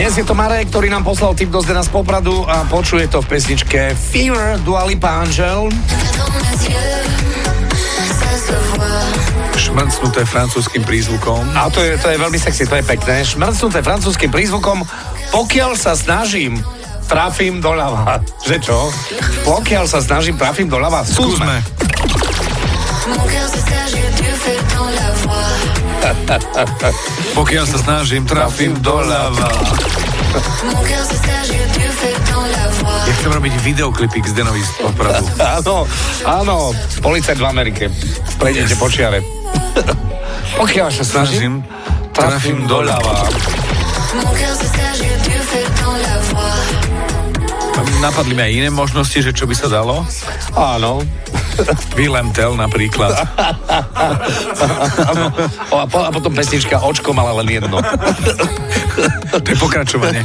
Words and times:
Dnes 0.00 0.16
je 0.16 0.24
to 0.24 0.32
Marek, 0.32 0.72
ktorý 0.72 0.88
nám 0.88 1.04
poslal 1.04 1.36
tip 1.36 1.52
do 1.52 1.60
Zdena 1.60 1.84
z 1.84 1.92
Popradu 1.92 2.48
a 2.48 2.64
počuje 2.64 3.04
to 3.04 3.20
v 3.20 3.36
pesničke 3.36 3.92
Fever 3.92 4.56
Dua 4.64 4.88
Lipa 4.88 5.20
Angel. 5.20 5.68
Šmrcnuté 9.60 10.24
francúzským 10.24 10.88
prízvukom. 10.88 11.52
A 11.52 11.68
to 11.68 11.84
je, 11.84 12.00
to 12.00 12.08
je 12.08 12.16
veľmi 12.16 12.40
sexy, 12.40 12.64
to 12.64 12.80
je 12.80 12.84
pekné. 12.88 13.28
Šmrcnuté 13.28 13.84
francúzským 13.84 14.32
prízvukom. 14.32 14.88
Pokiaľ 15.36 15.76
sa 15.76 15.92
snažím, 15.92 16.56
trafím 17.04 17.60
doľava. 17.60 18.24
Že 18.40 18.56
čo? 18.56 18.88
Pokiaľ 19.44 19.84
sa 19.84 20.00
snažím, 20.00 20.40
trafím 20.40 20.72
doľava. 20.72 21.04
Skúsme. 21.04 21.60
Pokiaľ 27.34 27.64
sa 27.66 27.78
snažím, 27.82 28.22
trafím 28.22 28.78
doľava. 28.78 29.50
Ja 33.02 33.12
chcem 33.18 33.32
robiť 33.34 33.54
videoklipy 33.66 34.22
k 34.22 34.26
Zdenovi 34.30 34.62
z 34.62 34.70
Popradu. 34.78 35.26
Áno, 35.42 35.76
áno, 36.22 36.56
policajt 37.02 37.34
v 37.34 37.46
Amerike. 37.50 37.84
Prejdete 38.38 38.78
po 38.78 38.86
čiare. 38.86 39.26
Pokiaľ 40.54 40.88
sa 40.94 41.02
snažím, 41.02 41.66
trafím 42.14 42.62
doľava. 42.70 43.26
Napadli 48.00 48.32
mi 48.32 48.40
aj 48.40 48.52
iné 48.56 48.68
možnosti, 48.72 49.20
že 49.20 49.28
čo 49.28 49.44
by 49.44 49.52
sa 49.52 49.68
dalo. 49.68 50.08
Áno. 50.56 51.04
Willem 52.00 52.32
Tell 52.32 52.56
napríklad. 52.56 53.12
o, 55.68 55.76
a, 55.76 55.84
po, 55.84 55.98
a 56.08 56.08
potom 56.08 56.32
pesnička 56.32 56.80
Očko 56.80 57.12
mala 57.12 57.36
len 57.44 57.60
jedno. 57.60 57.76
to 59.36 59.48
je 59.52 59.56
pokračovanie. 59.60 60.24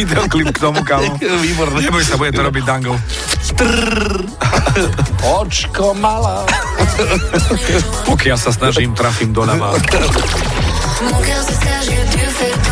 Videoklip 0.00 0.48
k 0.56 0.58
tomu, 0.58 0.80
kamo. 0.80 1.20
Výborné. 1.20 1.84
Neboj 1.84 2.00
sa, 2.00 2.16
bude 2.16 2.32
to 2.32 2.40
robiť 2.40 2.64
Dango. 2.64 2.96
Očko 5.20 5.92
mala. 5.92 6.48
Pokiaľ 8.08 8.38
sa 8.40 8.48
snažím, 8.48 8.96
trafím 8.96 9.36
doľava. 9.36 9.76
A 11.02 12.71